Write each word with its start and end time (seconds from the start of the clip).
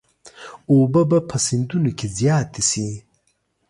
اوبه 0.71 1.01
به 1.09 1.19
په 1.29 1.37
سیندونو 1.47 1.91
کې 1.97 2.07
زیاتې 2.17 2.61
شي. 2.69 2.89